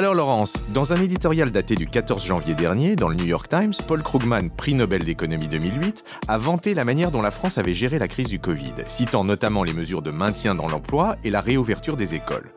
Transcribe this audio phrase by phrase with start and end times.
[0.00, 3.74] Alors Laurence, dans un éditorial daté du 14 janvier dernier dans le New York Times,
[3.86, 7.98] Paul Krugman, prix Nobel d'économie 2008, a vanté la manière dont la France avait géré
[7.98, 11.98] la crise du Covid, citant notamment les mesures de maintien dans l'emploi et la réouverture
[11.98, 12.50] des écoles.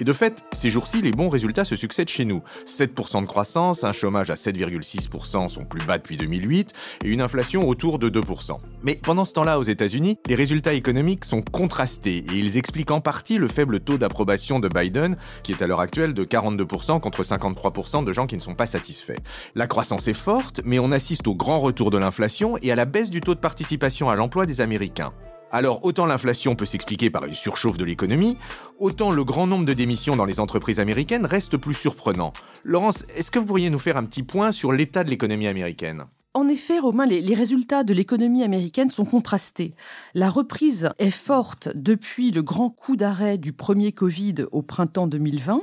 [0.00, 2.42] Et de fait, ces jours-ci, les bons résultats se succèdent chez nous.
[2.66, 6.72] 7% de croissance, un chômage à 7,6%, son plus bas depuis 2008,
[7.04, 8.58] et une inflation autour de 2%.
[8.82, 13.02] Mais pendant ce temps-là, aux États-Unis, les résultats économiques sont contrastés et ils expliquent en
[13.02, 17.22] partie le faible taux d'approbation de Biden, qui est à l'heure actuelle de 42% contre
[17.22, 19.20] 53% de gens qui ne sont pas satisfaits.
[19.54, 22.86] La croissance est forte, mais on assiste au grand retour de l'inflation et à la
[22.86, 25.12] baisse du taux de participation à l'emploi des Américains.
[25.52, 28.36] Alors autant l'inflation peut s'expliquer par une surchauffe de l'économie,
[28.78, 32.32] autant le grand nombre de démissions dans les entreprises américaines reste plus surprenant.
[32.64, 36.04] Laurence, est-ce que vous pourriez nous faire un petit point sur l'état de l'économie américaine?
[36.32, 39.74] En effet, Romain, les, les résultats de l'économie américaine sont contrastés.
[40.14, 45.62] La reprise est forte depuis le grand coup d'arrêt du premier Covid au printemps 2020.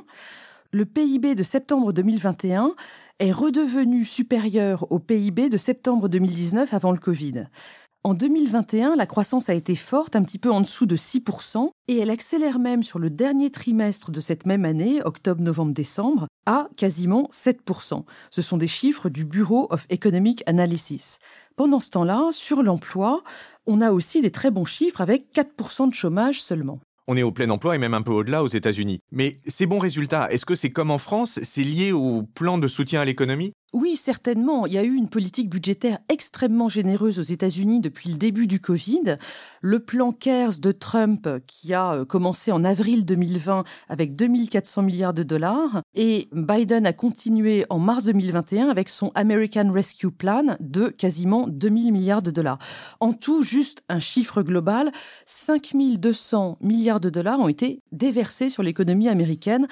[0.74, 2.74] Le PIB de septembre 2021
[3.20, 7.46] est redevenu supérieur au PIB de septembre 2019 avant le Covid.
[8.04, 12.00] En 2021, la croissance a été forte, un petit peu en dessous de 6%, et
[12.00, 16.68] elle accélère même sur le dernier trimestre de cette même année, octobre, novembre, décembre, à
[16.76, 18.04] quasiment 7%.
[18.30, 21.20] Ce sont des chiffres du Bureau of Economic Analysis.
[21.56, 23.24] Pendant ce temps-là, sur l'emploi,
[23.68, 26.80] on a aussi des très bons chiffres avec 4% de chômage seulement.
[27.10, 29.00] On est au plein emploi et même un peu au-delà aux États-Unis.
[29.12, 32.68] Mais ces bons résultats, est-ce que c'est comme en France C'est lié au plan de
[32.68, 33.54] soutien à l'économie?
[33.74, 34.66] Oui, certainement.
[34.66, 38.62] Il y a eu une politique budgétaire extrêmement généreuse aux États-Unis depuis le début du
[38.62, 39.18] Covid.
[39.60, 45.14] Le plan CARES de Trump, qui a euh, commencé en avril 2020 avec 2400 milliards
[45.14, 50.88] de dollars, et Biden a continué en mars 2021 avec son American Rescue Plan de
[50.88, 52.60] quasiment 2000 milliards de dollars.
[53.02, 54.94] En tout, juste un chiffre global,
[55.26, 59.68] 5200 milliards de dollars ont été déversés sur l'économie américaine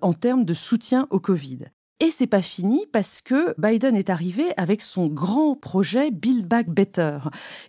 [0.00, 1.64] en termes de soutien au Covid.
[2.00, 6.68] Et c'est pas fini parce que Biden est arrivé avec son grand projet Build Back
[6.68, 7.18] Better.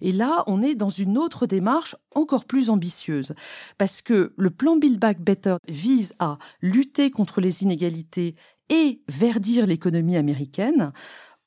[0.01, 3.35] Et là, on est dans une autre démarche encore plus ambitieuse.
[3.77, 8.35] Parce que le plan Build Back Better vise à lutter contre les inégalités
[8.69, 10.91] et verdir l'économie américaine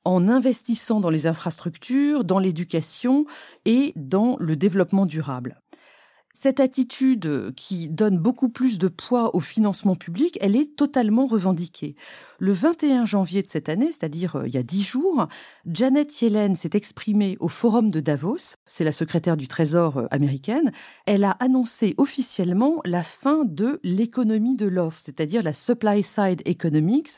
[0.04, 3.26] en investissant dans les infrastructures, dans l'éducation
[3.64, 5.60] et dans le développement durable.
[6.40, 11.96] Cette attitude qui donne beaucoup plus de poids au financement public, elle est totalement revendiquée.
[12.38, 15.26] Le 21 janvier de cette année, c'est-à-dire euh, il y a dix jours,
[15.66, 20.70] Janet Yellen s'est exprimée au Forum de Davos, c'est la secrétaire du Trésor euh, américaine,
[21.06, 27.10] elle a annoncé officiellement la fin de l'économie de l'offre, c'est-à-dire la supply side economics,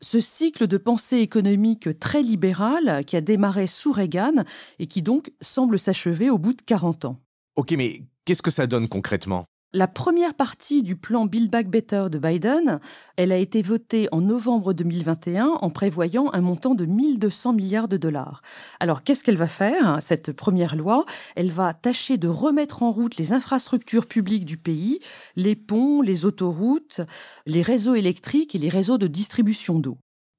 [0.00, 4.44] ce cycle de pensée économique très libéral qui a démarré sous Reagan
[4.78, 7.18] et qui donc semble s'achever au bout de 40 ans.
[7.56, 9.46] Ok, mais Qu'est-ce que ça donne concrètement?
[9.72, 12.78] La première partie du plan Build Back Better de Biden,
[13.16, 17.96] elle a été votée en novembre 2021 en prévoyant un montant de 1200 milliards de
[17.96, 18.42] dollars.
[18.80, 21.06] Alors, qu'est-ce qu'elle va faire, cette première loi?
[21.36, 24.98] Elle va tâcher de remettre en route les infrastructures publiques du pays,
[25.34, 27.00] les ponts, les autoroutes,
[27.46, 29.96] les réseaux électriques et les réseaux de distribution d'eau.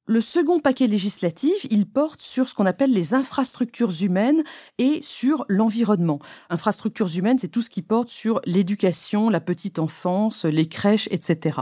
[0.09, 4.41] Le second paquet législatif, il porte sur ce qu'on appelle les infrastructures humaines
[4.79, 6.17] et sur l'environnement.
[6.49, 11.59] Infrastructures humaines, c'est tout ce qui porte sur l'éducation, la petite enfance, les crèches, etc.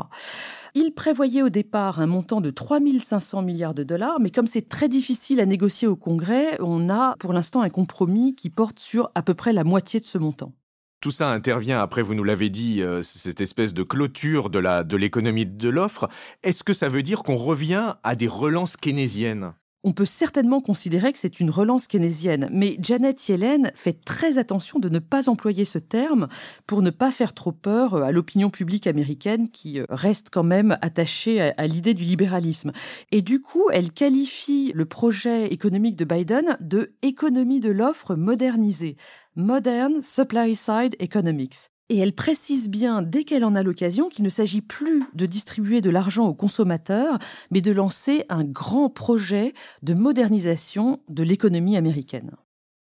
[0.75, 4.87] Il prévoyait au départ un montant de 3500 milliards de dollars, mais comme c'est très
[4.87, 9.23] difficile à négocier au Congrès, on a pour l'instant un compromis qui porte sur à
[9.23, 10.53] peu près la moitié de ce montant.
[10.99, 15.45] Tout ça intervient après, vous nous l'avez dit, euh, cette espèce de clôture de l'économie
[15.45, 16.09] de l'offre.
[16.41, 19.53] Est-ce que ça veut dire qu'on revient à des relances keynésiennes?
[19.87, 24.79] On peut certainement considérer que c'est une relance keynésienne, mais Janet Yellen fait très attention
[24.79, 26.27] de ne pas employer ce terme
[26.65, 30.77] pour ne pas faire trop peur à l'opinion publique américaine qui euh, reste quand même
[30.81, 32.73] attachée à, l'idée du libéralisme.
[33.13, 38.97] Et du coup, elle qualifie le projet économique de Biden de économie de l'offre modernisée,
[39.37, 41.69] Modern Supply Side Economics.
[41.89, 45.79] Et elle précise bien, dès qu'elle en a l'occasion, qu'il ne s'agit plus de distribuer
[45.79, 47.17] de l'argent aux consommateurs,
[47.49, 49.53] mais de lancer un grand projet
[49.83, 52.31] de modernisation de l'économie américaine.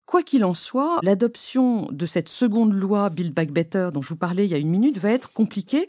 [0.07, 4.15] Quoi qu'il en soit, l'adoption de cette seconde loi Build Back Better dont je vous
[4.15, 5.87] parlais il y a une minute va être compliquée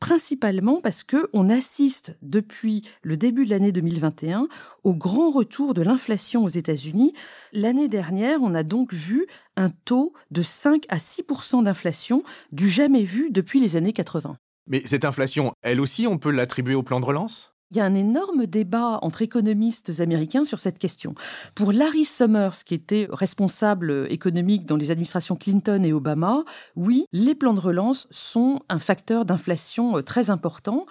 [0.00, 4.48] principalement parce que on assiste depuis le début de l'année 2021
[4.82, 7.12] au grand retour de l'inflation aux États-Unis.
[7.52, 9.26] L'année dernière, on a donc vu
[9.56, 14.36] un taux de 5 à 6% d'inflation du jamais vu depuis les années 80.
[14.66, 17.54] Mais cette inflation, elle aussi, on peut l'attribuer au plan de relance?
[17.70, 21.14] Il y a un énorme débat entre économistes américains sur cette question.
[21.54, 26.44] Pour Larry Summers, qui était responsable économique dans les administrations Clinton et Obama,
[26.74, 30.86] oui, les plans de relance sont un facteur d'inflation euh, très important.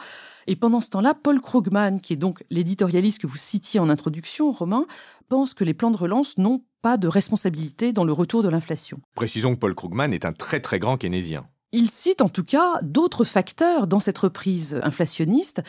[0.47, 4.51] Et pendant ce temps-là, Paul Krugman, qui est donc l'éditorialiste que vous citiez en introduction,
[4.51, 4.85] Romain,
[5.27, 8.99] pense que les plans de relance n'ont pas de responsabilité dans le retour de l'inflation.
[9.15, 11.45] Précisons que Paul Krugman est un très très grand keynésien.
[11.71, 15.61] Il cite en tout cas d'autres facteurs dans cette reprise inflationniste,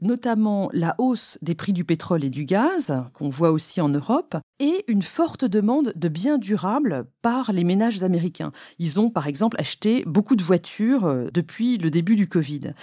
[0.00, 4.36] notamment la hausse des prix du pétrole et du gaz, qu'on voit aussi en Europe,
[4.60, 8.52] et une forte demande de biens durables par les ménages américains.
[8.78, 12.74] Ils ont par exemple acheté beaucoup de voitures euh, depuis le début du Covid.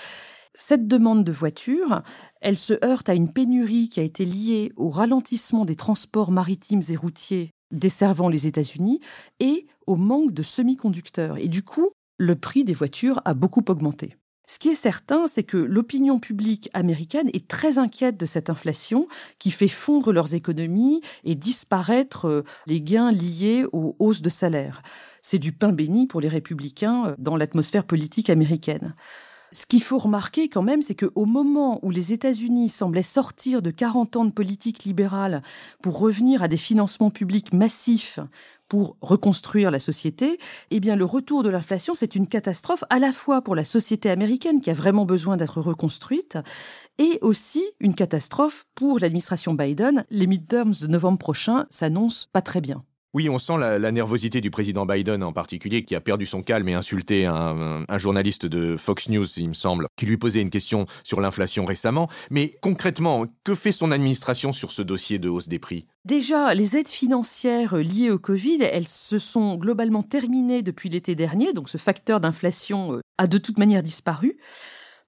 [0.53, 2.01] Cette demande de voitures,
[2.41, 6.81] elle se heurte à une pénurie qui a été liée au ralentissement des transports maritimes
[6.89, 8.99] et routiers desservant les États-Unis
[9.39, 11.37] et au manque de semi-conducteurs.
[11.37, 14.15] Et du coup, le prix des voitures a beaucoup augmenté.
[14.47, 19.07] Ce qui est certain, c'est que l'opinion publique américaine est très inquiète de cette inflation
[19.39, 24.83] qui fait fondre leurs économies et disparaître euh, les gains liés aux hausses de salaire.
[25.21, 28.95] C'est du pain béni pour les républicains euh, dans l'atmosphère politique américaine.
[29.55, 33.71] Ce qu'il faut remarquer quand même, c'est qu'au moment où les États-Unis semblaient sortir de
[33.71, 35.41] 40 ans de politique libérale
[35.81, 38.19] pour revenir à des financements publics massifs
[38.67, 40.39] pour reconstruire la société,
[40.71, 44.09] eh bien le retour de l'inflation, c'est une catastrophe à la fois pour la société
[44.09, 46.37] américaine qui a vraiment besoin d'être reconstruite
[46.97, 50.03] et aussi une catastrophe pour l'administration Biden.
[50.09, 52.83] Les midterms de novembre prochain s'annoncent pas très bien.
[53.15, 56.67] Oui, on sent la, nervosité du président Biden en particulier, qui a perdu son calme
[56.67, 60.49] et insulté un, un, journaliste de Fox News, il me semble, qui lui posait une
[60.49, 62.09] question sur l'inflation récemment.
[62.29, 65.85] Mais concrètement, que fait son administration sur ce dossier de hausse des prix?
[66.03, 71.53] Déjà, les aides financières liées au Covid, elles se sont globalement terminées depuis l'été dernier,
[71.53, 74.37] donc ce facteur d'inflation euh, a de toute manière disparu.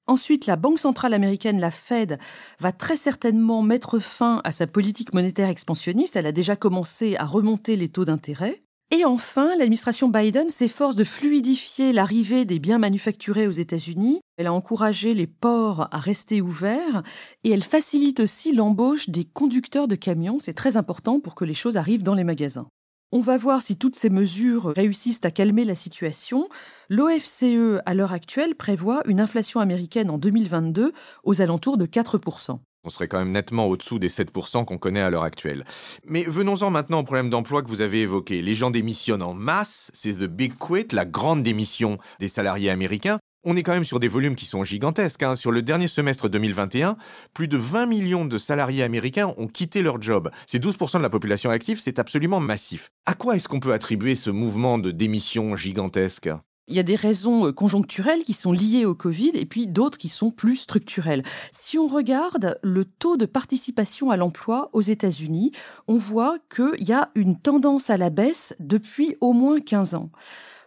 [0.07, 2.18] Ensuite, la Banque centrale américaine, la Fed,
[2.59, 6.15] va très certainement mettre fin à sa politique monétaire expansionniste.
[6.15, 8.63] Elle a déjà commencé à remonter les taux d'intérêt.
[8.89, 14.21] Et enfin, l'administration Biden s'efforce de fluidifier l'arrivée des biens manufacturés aux États-Unis.
[14.38, 17.03] Elle a encouragé les ports à rester ouverts
[17.44, 20.38] et elle facilite aussi l'embauche des conducteurs de camions.
[20.39, 22.69] C'est très important pour que les choses arrivent dans les magasins.
[23.13, 26.50] On va voir si toutes ces mesures réussissent à calmer la situation.
[26.89, 30.92] L'OFCE, à l'heure actuelle, prévoit une inflation américaine en 2022
[31.24, 32.59] aux alentours de 4%.
[32.83, 35.63] On serait quand même nettement au-dessous des 7% qu'on connaît à l'heure actuelle.
[36.06, 38.42] Mais venons-en maintenant au problème d'emploi que vous avez évoqué.
[38.42, 43.19] Les gens démissionnent en masse, c'est The Big Quit, la grande démission des salariés américains.
[43.49, 45.23] On est quand même sur des volumes qui sont gigantesques.
[45.23, 45.38] Hein.
[45.38, 46.97] Sur le dernier semestre 2021,
[47.33, 50.29] plus de 20 millions de salariés américains ont quitté leur job.
[50.45, 52.89] C'est 12% de la population active, c'est absolument massif.
[53.05, 56.29] À quoi est-ce qu'on peut attribuer ce mouvement de démission gigantesque
[56.69, 59.97] il y a des raisons euh, conjoncturelles qui sont liées au Covid et puis d'autres
[59.97, 61.23] qui sont plus structurelles.
[61.50, 65.53] Si on regarde le taux de participation à l'emploi aux États-Unis,
[65.88, 70.09] on voit qu'il y a une tendance à la baisse depuis au moins 15 ans.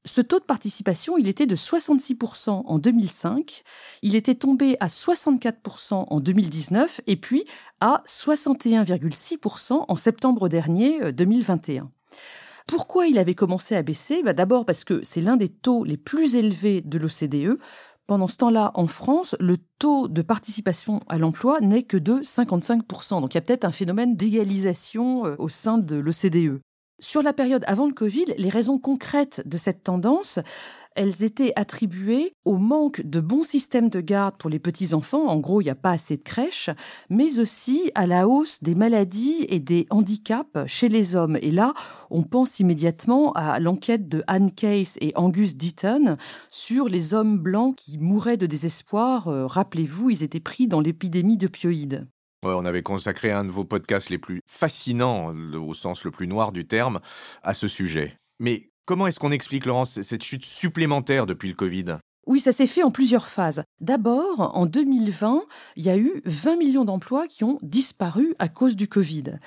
[0.04, 3.62] Ce taux de participation, il était de 66% en 2005,
[4.02, 7.44] il était tombé à 64% en 2019 et puis
[7.80, 11.82] à 61,6% en septembre dernier 2021.
[11.82, 11.86] Euh,
[12.66, 14.22] Pourquoi il avait commencé à baisser?
[14.22, 17.58] Bah D'abord parce que c'est l'un des taux les plus élevés de l'OCDE.
[18.06, 23.20] Pendant ce temps-là, en France, le taux de participation à l'emploi n'est que de 55%.
[23.20, 26.60] Donc il y a peut-être un phénomène d'égalisation euh, au sein de l'OCDE.
[27.00, 30.38] Sur la période avant le Covid, les raisons concrètes de cette tendance,
[30.94, 35.62] elles étaient attribuées au manque de bons systèmes de garde pour les petits-enfants, en gros
[35.62, 36.68] il n'y a pas assez de crèches,
[37.08, 41.38] mais aussi à la hausse des maladies et des handicaps chez les hommes.
[41.40, 41.72] Et là,
[42.10, 46.18] on pense immédiatement à l'enquête de Anne Case et Angus Deaton
[46.50, 49.28] sur les hommes blancs qui mouraient de désespoir.
[49.28, 51.38] Euh, rappelez-vous, ils étaient pris dans l'épidémie
[52.42, 56.52] on avait consacré un de vos podcasts les plus fascinants, au sens le plus noir
[56.52, 57.00] du terme,
[57.42, 58.16] à ce sujet.
[58.38, 61.98] Mais comment est-ce qu'on explique, Laurence, cette chute supplémentaire depuis le Covid?
[62.26, 63.62] Oui, ça s'est fait en plusieurs phases.
[63.80, 65.42] D'abord, en 2020,
[65.76, 69.38] il y a eu 20 millions d'emplois qui ont disparu à cause du Covid.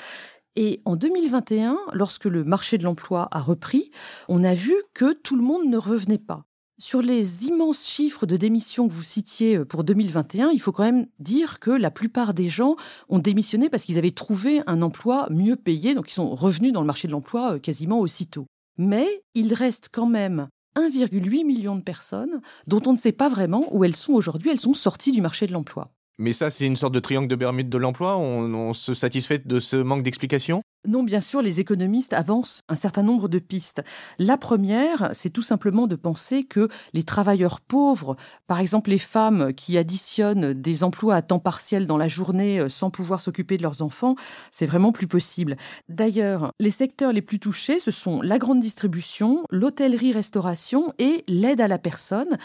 [0.55, 3.91] Et en 2021, lorsque le marché de l'emploi a repris,
[4.27, 6.45] on a vu que tout le monde ne revenait pas.
[6.79, 10.83] Sur les immenses chiffres de démission que vous citiez euh, pour 2021, il faut quand
[10.83, 12.77] même dire que la plupart des gens
[13.09, 16.81] ont démissionné parce qu'ils avaient trouvé un emploi mieux payé, donc ils sont revenus dans
[16.81, 18.47] le marché de l'emploi euh, quasiment aussitôt.
[18.79, 23.67] Mais il reste quand même 1,8 million de personnes dont on ne sait pas vraiment
[23.71, 24.49] où elles sont aujourd'hui.
[24.49, 25.91] Elles sont sorties du marché de l'emploi.
[26.17, 28.17] Mais ça, c'est une sorte de triangle de Bermude de l'emploi?
[28.17, 30.63] On, on, se satisfait de ce manque d'explication?
[30.85, 33.81] Non, bien sûr, les économistes avancent un certain nombre de pistes.
[34.19, 39.53] La première, c'est tout simplement de penser que les travailleurs pauvres, par exemple les femmes
[39.53, 43.63] qui additionnent des emplois à temps partiel dans la journée euh, sans pouvoir s'occuper de
[43.63, 44.15] leurs enfants,
[44.51, 45.55] c'est vraiment plus possible.
[45.87, 51.69] D'ailleurs, les secteurs les plus touchés, ce sont la grande distribution, l'hôtellerie-restauration et l'aide à
[51.69, 52.37] la personne.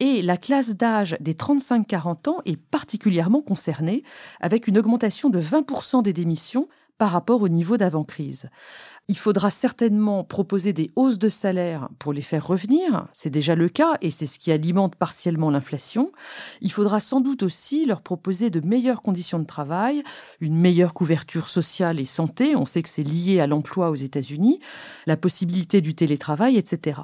[0.00, 4.02] Et la classe d'âge des 35-40 ans est particulièrement concernée,
[4.40, 8.48] avec une augmentation de 20% des démissions par rapport au niveau d'avant-crise.
[9.08, 13.68] Il faudra certainement proposer des hausses de salaire pour les faire revenir, c'est déjà le
[13.68, 16.12] cas et c'est ce qui alimente partiellement l'inflation.
[16.60, 20.02] Il faudra sans doute aussi leur proposer de meilleures conditions de travail,
[20.40, 24.60] une meilleure couverture sociale et santé, on sait que c'est lié à l'emploi aux États-Unis,
[25.06, 27.00] la possibilité du télétravail, etc.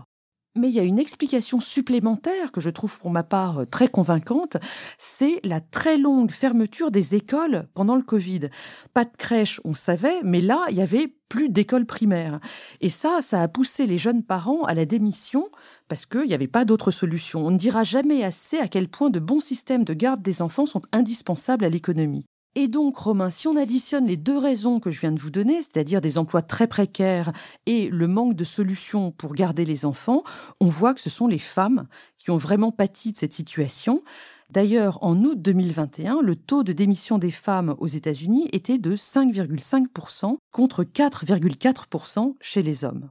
[0.57, 4.57] Mais il y a une explication supplémentaire que je trouve pour ma part très convaincante,
[4.99, 8.49] c'est la très longue fermeture des écoles pendant le Covid.
[8.93, 12.41] Pas de crèche, on savait, mais là, il y avait plus d'écoles primaires.
[12.81, 15.49] Et ça, ça a poussé les jeunes parents à la démission
[15.89, 17.47] parce qu'il n'y avait pas d'autre solution.
[17.47, 20.67] On ne dira jamais assez à quel point de bons systèmes de garde des enfants
[20.67, 22.27] sont indispensables à l'économie.
[22.57, 25.63] Et donc, Romain, si on additionne les deux raisons que je viens de vous donner,
[25.63, 27.33] c'est-à-dire des emplois très précaires
[27.67, 30.25] et le manque de solutions pour garder les enfants,
[30.59, 31.87] on voit que ce sont les femmes
[32.19, 34.03] qui ont vraiment pâti de cette situation.
[34.51, 40.37] D'ailleurs, en août 2021, le taux de démission des femmes aux États-Unis était de 5,5%
[40.51, 43.11] contre 4,4% chez les hommes.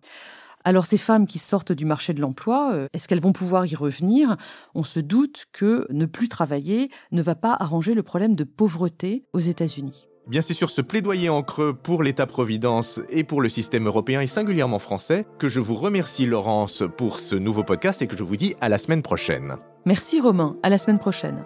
[0.64, 3.76] Alors ces femmes qui sortent du marché de l'emploi, euh, est-ce qu'elles vont pouvoir y
[3.76, 4.38] revenir?
[4.76, 9.26] On se doute que ne plus travailler ne va pas arranger le problème de pauvreté
[9.34, 10.08] aux États-Unis.
[10.28, 14.28] Bien, c'est sur ce plaidoyer en creux pour l'État-providence et pour le système européen et
[14.28, 18.38] singulièrement français que je vous remercie, Laurence, pour ce nouveau podcast et que je vous
[18.38, 19.56] dis à la semaine prochaine.
[19.86, 20.56] Merci, Romain.
[20.62, 21.46] À la semaine prochaine.